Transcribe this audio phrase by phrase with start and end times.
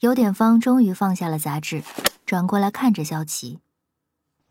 [0.00, 1.82] 有点方终于放下了杂志，
[2.24, 3.58] 转过来看着萧琪。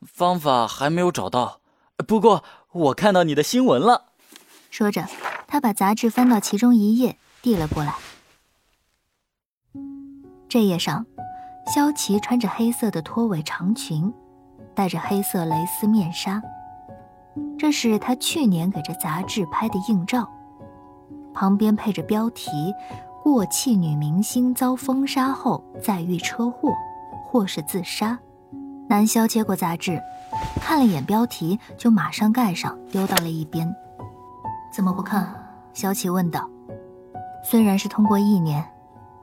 [0.02, 1.62] 方法还没有找到，
[2.06, 4.08] 不过我看到你的新闻了。
[4.70, 5.08] 说着，
[5.48, 7.96] 他把杂志翻到其中一页，递了过来。
[10.50, 11.06] 这页上，
[11.74, 14.14] 萧琪穿着黑色的拖尾长裙，
[14.76, 16.42] 戴着黑色蕾丝面纱。
[17.58, 20.30] 这是他去年给这杂志拍的硬照，
[21.34, 22.52] 旁边配着标题
[23.30, 26.72] ：“过气女明星遭封杀后再遇车祸，
[27.26, 28.18] 或是自杀。”
[28.88, 30.02] 南萧接过杂志，
[30.62, 33.70] 看了眼标题，就马上盖上，丢到了一边。
[34.72, 35.28] 怎么不看？
[35.74, 36.50] 萧琪问道。
[37.44, 38.66] 虽然是通过意念，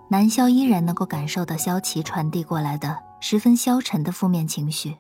[0.09, 4.99] 南萧依然能够感受到萧琪传递过来的十分消沉的负面情绪。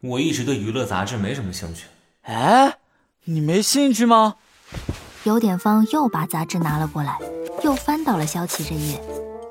[0.00, 1.88] 我一直对娱乐杂志没什么兴趣。
[2.22, 2.78] 哎，
[3.24, 4.36] 你没兴趣吗？
[5.24, 7.18] 有点方又把杂志拿了过来，
[7.68, 8.98] 又翻到了萧琪这页。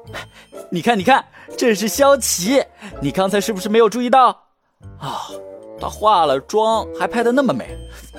[0.71, 1.23] 你看，你看，
[1.55, 2.63] 这是萧琪。
[2.99, 4.29] 你刚才是不是没有注意到？
[4.99, 5.29] 啊，
[5.79, 7.77] 她化了妆还拍的那么美，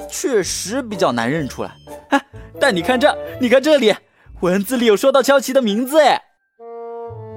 [0.09, 1.75] 确实比较难认出来。
[2.11, 2.27] 哎，
[2.61, 3.92] 但你看这，你看这里，
[4.41, 6.00] 文字里有说到萧琪的名字。
[6.00, 6.22] 哎，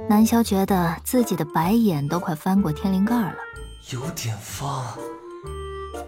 [0.07, 3.33] 南萧觉得自己的白眼都快翻过天灵盖了。
[3.89, 4.85] 有点方，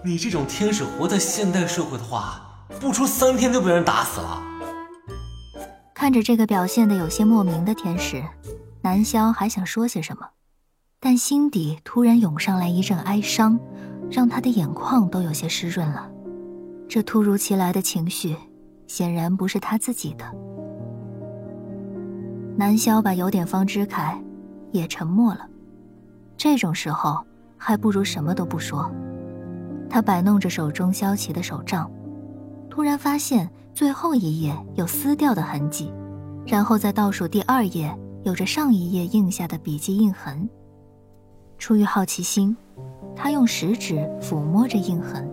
[0.06, 2.40] 你这种天使活在现代社会的话，
[2.80, 4.44] 不出三天就被人打死了。
[6.04, 8.22] 看着这个表现的有些莫名的天使。
[8.82, 10.28] 南萧还想说些什么，
[11.00, 13.58] 但心底突然涌上来一阵哀伤，
[14.12, 16.12] 让他的眼眶都有些湿润了。
[16.90, 18.36] 这突如其来的情绪，
[18.86, 20.26] 显然不是他自己的。
[22.58, 24.22] 南萧把有点方支开，
[24.74, 25.48] 也沉默了。
[26.36, 27.26] 这种时候，
[27.58, 28.92] 还不如什么都不说。
[29.90, 31.90] 他摆弄着手中萧齐的手杖，
[32.70, 35.92] 突然发现最后一页有撕掉的痕迹，
[36.46, 37.94] 然后在倒数第二页。
[38.24, 40.50] 有着上一页印下的笔迹印痕。
[41.58, 42.56] 出于好奇心，
[43.18, 45.30] 他用食指抚摸着印痕，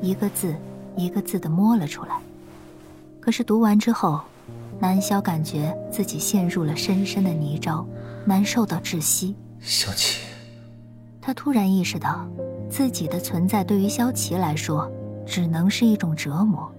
[0.00, 0.54] 一个字
[0.94, 2.20] 一个字的摸了出来。
[3.20, 4.20] 可是读完之后，
[4.78, 7.84] 南萧感觉自己陷入了深深的泥沼，
[8.24, 9.34] 难受到窒息。
[9.58, 10.22] 萧琪，
[11.20, 12.24] 他突然意识到，
[12.70, 14.88] 自己的存在对于萧琪来说，
[15.26, 16.72] 只能是一种折磨，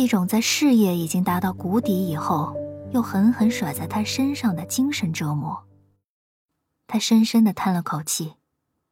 [0.00, 2.56] 一种在事业已经达到谷底以后。
[2.92, 5.64] 又狠狠甩在他身上的精神折磨。
[6.86, 8.34] 他深深的叹了口气，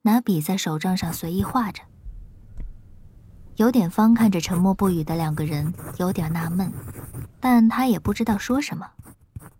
[0.03, 1.83] 拿笔在手账上随意画着。
[3.57, 6.73] 有点方看着沉默不语的两个人，有点纳闷，
[7.41, 8.91] 但他也不知道说什么。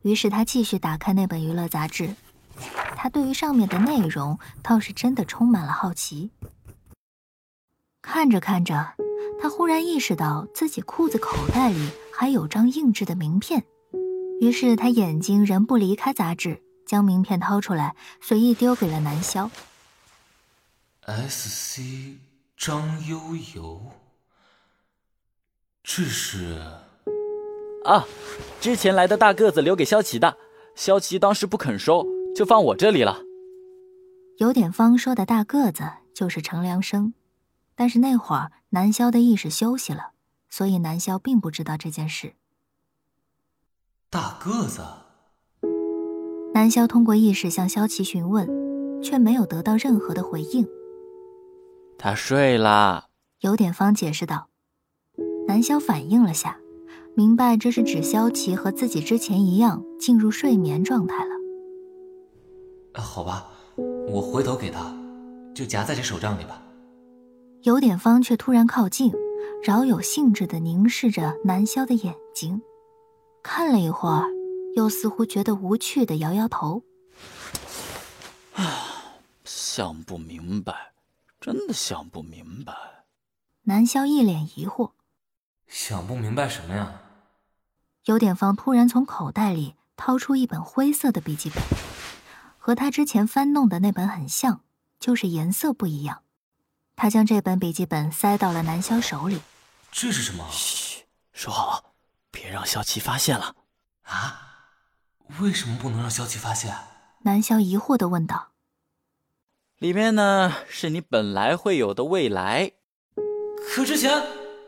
[0.03, 2.15] 于是他继续打开那本娱乐杂志，
[2.97, 6.33] 他对于上面的内容倒是真的充满了好奇。
[8.03, 8.95] 看着看着，
[9.45, 13.63] 他忽然意识到自己裤子口袋里还有张硬质的名片。
[14.41, 19.51] 于是他眼睛仍不离开杂志，将名片掏出来，随意丢给了南萧。
[21.03, 22.17] S.C.
[22.57, 23.21] 张悠
[23.55, 23.83] 悠，
[25.83, 26.63] 这是
[27.85, 28.07] 啊，
[28.63, 30.39] 之前来的大个子留给萧琪的，
[30.75, 33.21] 萧琪当时不肯收，就放我这里了。
[34.39, 35.85] 有点方说的大个子
[36.15, 37.13] 就是程良生，
[37.75, 40.11] 但是那会儿南萧的意识休息了，
[40.51, 42.35] 所以南萧并不知道这件事。
[44.11, 44.83] 大个子，
[46.53, 48.49] 南萧通过意识向萧琪询问，
[49.01, 50.67] 却没有得到任何的回应。
[51.97, 53.11] 他睡了，
[53.43, 54.49] 有点方解释道。
[55.47, 56.59] 南萧反应了下，
[57.15, 61.31] 明白这是指萧琪和自己之前一样进入睡眠状态了。
[63.01, 63.47] 好吧，
[64.09, 64.93] 我回头给他，
[65.55, 66.61] 就夹在这手杖里吧。
[67.65, 69.11] 有点方却突然靠近，
[69.63, 72.61] 饶有兴致地凝视着南萧的眼睛。
[73.43, 74.27] 看了一会儿，
[74.77, 76.83] 又似乎觉得无趣的摇摇头。
[78.53, 79.17] 啊，
[79.47, 80.93] 想不明白，
[81.41, 82.75] 真的想不明白。
[83.63, 84.91] 南萧一脸疑惑，
[85.67, 87.01] 想不明白什么呀？
[88.05, 91.63] 有点方突然从口袋里掏出一本灰色的笔记本，
[92.59, 94.61] 和他之前翻弄的那本很像，
[95.01, 96.24] 就是颜色不一样。
[96.97, 99.41] 他将这本笔记本塞到了南萧手里。
[99.91, 100.47] 这是什么？
[100.51, 101.93] 嘘，说好。
[102.31, 103.55] 别让萧琪发现了，
[104.03, 104.41] 啊？
[105.41, 106.75] 为什么不能让萧琪发现？
[107.23, 108.49] 南萧疑惑的问道。
[109.79, 112.73] 里面呢，是你本来会有的未来。
[113.69, 114.21] 可之前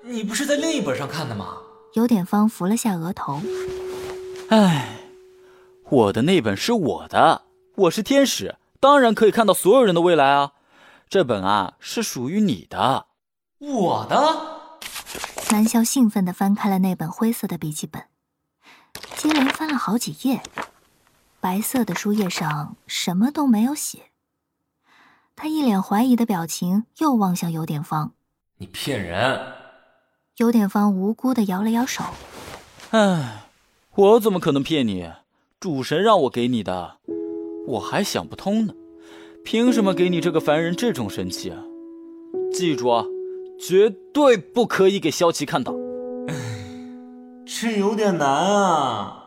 [0.02, 1.56] 你不是在另一本上看的吗？
[1.94, 3.42] 有点方扶了下额头。
[4.50, 5.00] 唉，
[5.88, 7.42] 我的那本是我的，
[7.74, 10.52] 我是天使，当然可以看到所有人的未来啊。
[11.08, 13.06] 这本啊，是属于你的。
[13.58, 14.56] 我的。
[15.52, 18.02] 南萧兴奋地翻开了那本灰色的笔记本，
[19.16, 20.42] 接连翻了好几页，
[21.40, 24.10] 白色的书页上什么都没有写。
[25.36, 28.14] 他一脸怀疑的表情，又望向有点方。
[28.56, 29.52] 你骗人！
[30.38, 32.02] 有点方无辜的摇了摇手。
[32.90, 33.44] 唉，
[33.94, 35.10] 我怎么可能骗你？
[35.60, 36.98] 主神让我给你的，
[37.68, 38.74] 我还想不通呢。
[39.46, 41.62] 凭什么给你这个凡人这种神器啊？
[42.52, 43.04] 记住啊，
[43.60, 45.72] 绝对不可以给萧琪看到。
[47.46, 49.25] 这有点难啊。